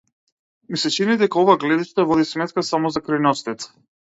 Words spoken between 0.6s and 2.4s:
Ми се чини дека ова гледиште води